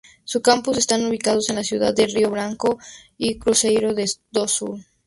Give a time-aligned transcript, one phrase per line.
[0.23, 2.79] Sus campus están ubicados en las ciudades de Río Branco
[3.19, 3.93] y Cruzeiro
[4.31, 4.83] do Sul.